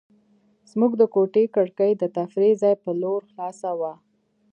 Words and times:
زموږ 0.71 0.91
د 0.97 1.03
کوټې 1.13 1.43
کړکۍ 1.55 1.91
د 1.97 2.03
تفریح 2.17 2.53
ځای 2.61 2.75
په 2.83 2.89
لور 3.01 3.21
خلاصه 3.31 3.71
وه. 3.79 3.93